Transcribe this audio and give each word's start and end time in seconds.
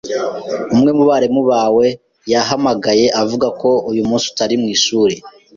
Umwe 0.73 0.89
mu 0.97 1.03
barimu 1.09 1.41
bawe 1.51 1.85
yahamagaye 2.31 3.05
avuga 3.21 3.47
ko 3.61 3.69
uyu 3.89 4.03
munsi 4.09 4.25
utari 4.31 4.55
mu 4.61 4.67
ishuri. 4.75 5.15